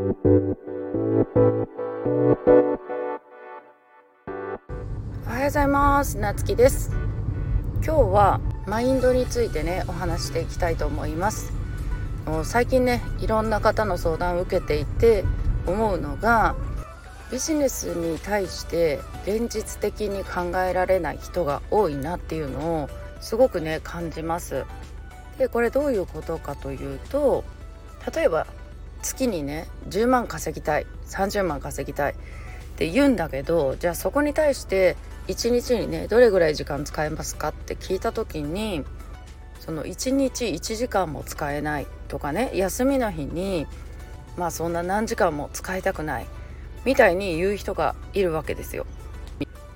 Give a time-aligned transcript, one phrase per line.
[0.00, 0.08] おは
[5.34, 6.16] ようございます。
[6.16, 6.90] なつきです。
[7.84, 11.52] 今日はマインドについてねお話していきたいと思います。
[12.44, 15.22] 最近ねいろんな方の相談を受けていて
[15.66, 16.54] 思うのが
[17.30, 22.88] ビジネスに対して現実的に考えられない人が多いなっていうのを
[23.20, 24.64] すごくね感じます。
[25.36, 27.44] でこれどういうことかというと
[28.14, 28.46] 例えば
[29.02, 32.16] 月にね10万稼ぎたい30万稼ぎたいっ
[32.76, 34.96] て言うんだけどじゃあそこに対して
[35.28, 38.84] 1日にねどれぐらい時間使えますかって聞いた時に
[39.60, 43.66] その1日1時間も使えないとかね休みの日に
[44.36, 46.26] まあそんな何時間も使いたくない
[46.84, 48.86] みたいに言う人がいるわけですよ。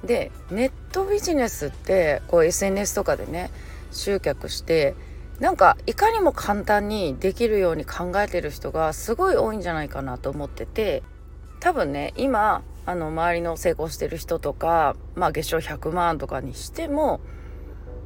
[0.05, 3.51] でネットビジネスってこう SNS とかでね
[3.91, 4.95] 集客して
[5.41, 11.02] なんかいかにも簡単にできるように考えてる人がすごい多いんじゃないかなと思ってて
[11.61, 17.20] 多分ね今あの周りの成功してる人とかまあ月賞100万とかにしても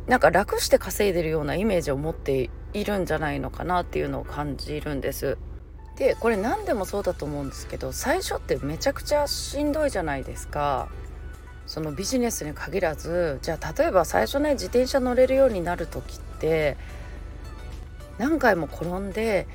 [0.06, 5.36] なんか楽して稼いでるようなイメージを持っているんじゃないのかなっていうのを感じるんです。
[5.97, 10.88] でこれ何でもそうだと思うんですけど最初ってめちゃくちゃしんどいじゃないですか。
[11.66, 16.78] そのビジネスに限らずじゃあ例えば最初ね自転車乗れるようになる時って
[18.19, 19.47] 何回も転んで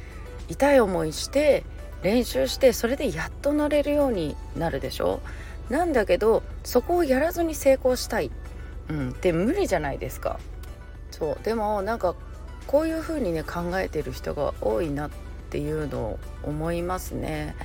[0.50, 1.64] 痛い思いして
[2.02, 5.22] 練習してそれでやっと乗れるようになるでしょ？
[5.70, 8.32] なんだけどそこをやらずに成功したい、
[8.90, 10.40] うん、って無理じゃないですか。
[11.12, 11.44] そう。
[11.44, 12.16] でもなんか
[12.68, 15.12] こういう風にね考えてる人が多いなっ
[15.50, 17.56] ていうのを思いますね。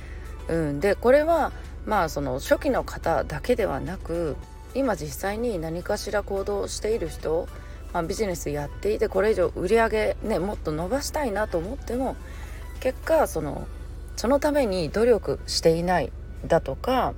[0.47, 1.51] うん、でこれは
[1.85, 4.35] まあその初期の方だけではなく
[4.75, 7.47] 今実際に何かしら行動している人、
[7.93, 12.15] まあ、ビジネスやっていてこれ以上売り上げねもっと伸ばしたいなと思っても
[12.79, 13.67] 結果その
[14.15, 16.11] そのために努力していない
[16.45, 17.13] だとか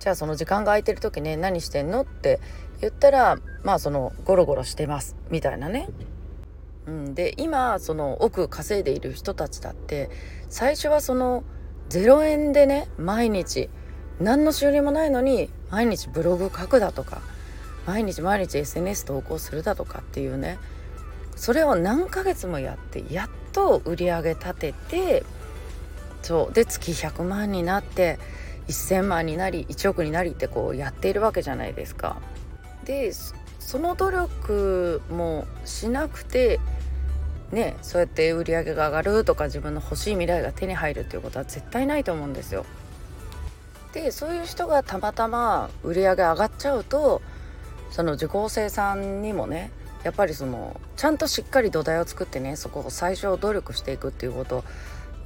[0.00, 2.40] じゃあその時間が空いてる時ね何してんのって
[2.80, 5.88] 言ったらまあそのゴロゴロしてますみたいなね。
[6.86, 10.10] うん、で今その億稼いでいる人たちだって
[10.48, 11.44] 最初はその
[11.90, 13.70] 0円でね毎日
[14.18, 17.22] 何の収入もないのに毎日ブログ書くだとか
[17.86, 20.58] 毎日毎日 SNS 投稿するだとかっていうね
[21.36, 25.24] それを何ヶ月もやってやっと売り上げ立てて
[26.22, 28.18] そうで月100万になって
[28.68, 32.16] 1,000万になり1億になりってこうやっているわけじゃないですか。
[32.84, 33.12] で
[33.58, 36.60] その努力もしなくて
[37.50, 42.64] ねそうやって売り上げが上がるとか自分の欲しい未来が手に入るっていうことは絶対ないと思うんですよ。
[43.92, 47.20] でそういう人がたまたま売り上げ上がっちゃうと
[47.92, 49.70] その受講生さんにもね
[50.02, 54.64] やっぱりそのちゃんとしっかり土台を作ってねそこを最初努力していくっていうこと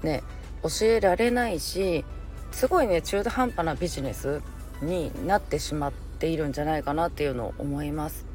[0.03, 0.23] ね
[0.63, 2.05] 教えられないし
[2.51, 4.43] すごいね中途半端なビジネス
[4.83, 8.27] になってしまっているんじゃないかなっていうのを思います。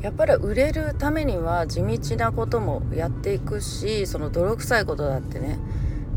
[0.00, 5.58] やっぱり売れるためには地道なこともやっていくしその泥臭いことだってね、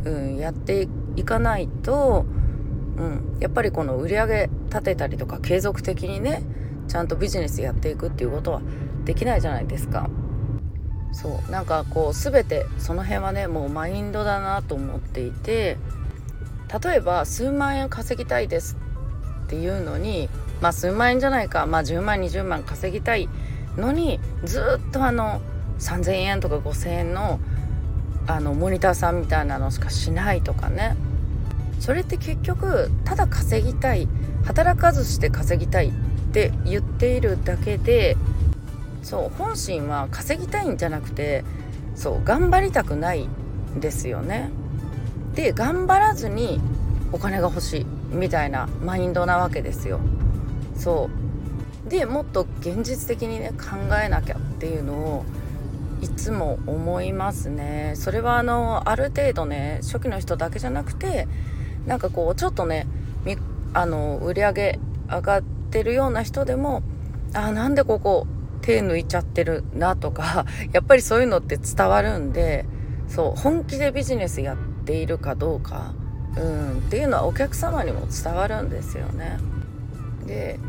[0.06, 0.88] うん、やって
[1.18, 2.26] いかないと、
[2.96, 6.44] うん、やっぱりこの売り上げ立てたりとか継続的にね
[6.90, 8.62] ちゃんとビジネスやっていくっていうことは
[9.06, 10.10] できないじゃないですか。
[11.14, 11.52] そう。
[11.52, 15.78] なんかこう全てその辺はねもうマインドだなと思っていて
[16.84, 18.78] 例えば数万円稼ぎたいです
[19.46, 20.30] っていうのに
[20.62, 23.30] まあ数万円じゃないか、まあ、10万20万稼ぎたい
[23.78, 25.42] のにずっとあの
[25.80, 27.40] 3,000円とか5,000円の
[28.28, 30.96] あのモニターさんみたいなのしかしないとかね。
[31.80, 34.08] それって結局ただ稼ぎたい。
[34.46, 35.92] 働かずして稼ぎたい。
[36.30, 38.16] って言っているだけで
[39.02, 41.44] そう本心は稼ぎたいんじゃなくて
[41.96, 44.52] そう頑張りたくないんですよね。
[45.34, 46.60] で頑張らずに
[47.12, 50.00] お金が欲しいみたいなマインドなわけですよ。
[50.76, 51.10] そ
[51.88, 55.26] うでもっと現実的にね考えなきゃっていうのを
[56.02, 61.28] いつも思いますねそれはあのある程度ね初期の人だけじゃなくて
[61.86, 62.88] なんかこうちょっとね
[63.74, 66.84] あの売り上げ上がっててるような人でも
[67.34, 68.28] あなんでここ
[68.62, 72.66] 手抜いちゃってるなとか やっぱりそういうのって伝わるんで
[73.08, 75.94] そう本気でビジネスやっているかどうか、
[76.36, 79.40] うん、っていうのはお客様にも伝わるんですよね。
[80.26, 80.60] で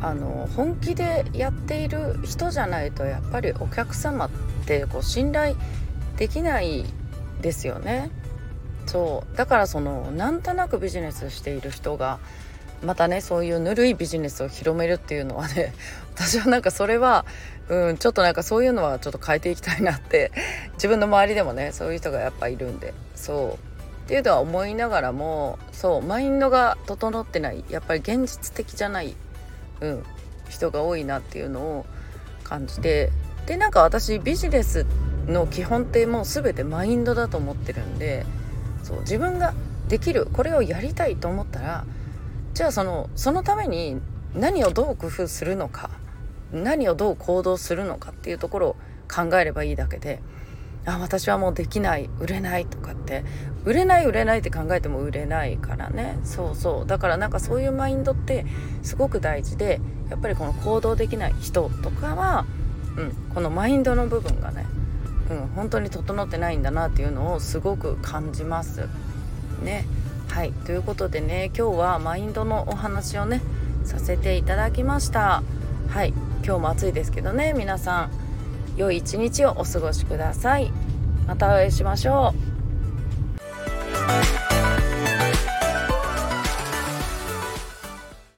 [0.00, 4.30] あの本気でやっている人じゃないとやっぱりお客様っ
[4.66, 5.54] てこう信頼
[6.16, 6.84] できない
[7.40, 8.10] ですよね。
[8.86, 12.18] そうだからそのなんとなくビジネスしている人が
[12.84, 15.74] またねそういうぬるいビジネスを広めるっていうのはね
[16.14, 17.24] 私はなんかそれは、
[17.68, 20.30] うん、ちょっとなんかそういうのはちょっと変えていきたいなって
[20.74, 23.74] 自分の周りでもねそういう人がやっぱいるんでそう。
[24.04, 29.16] っていうのは思いながらもそうマインドが整ってないやっぱり現実的じゃない、
[29.80, 30.04] うん、
[30.50, 31.86] 人が多いなっていうのを
[32.42, 33.10] 感じて
[33.46, 34.84] でなんか私ビジネス
[35.26, 38.26] の基本ってもう全てマインドだと思ってるんで
[38.82, 39.54] そう自分が
[39.88, 41.84] できるこれをやりたいと思ったら
[42.54, 44.00] じゃあそのそのために
[44.34, 45.90] 何をどう工夫するのか
[46.52, 48.76] 何をどう行動するのかっていうところを
[49.12, 50.22] 考えればいいだけで
[50.86, 53.24] あ私はもうできない売れないとかって
[53.64, 56.18] 売れない売れないって考えても売れないからね。
[56.24, 56.86] そうそう。
[56.86, 58.44] だからなんかそういうマインドって
[58.82, 59.80] すごく大事で
[60.10, 62.44] やっぱりこの行動できない人とかは、
[62.98, 64.66] うん、このマインドの部分がね、
[65.30, 68.86] うん、本当に整ってないんだなっていうのをすごく感じます。
[69.62, 69.86] ね。
[70.28, 73.40] はいということでね今日はマインドのお話をね
[73.84, 75.42] させていただきました。
[75.88, 76.12] はい
[76.44, 78.10] 今日も暑いですけどね皆さん
[78.76, 80.70] 良い一日をお過ごしください。
[81.26, 82.34] またお会いしましょ
[84.40, 84.43] う。